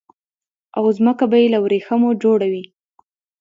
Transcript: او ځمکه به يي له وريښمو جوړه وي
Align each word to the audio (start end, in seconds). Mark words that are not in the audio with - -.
او 0.77 0.85
ځمکه 0.97 1.25
به 1.31 1.37
يي 1.41 1.47
له 1.53 1.59
وريښمو 1.63 2.09
جوړه 2.23 2.47
وي 2.53 2.63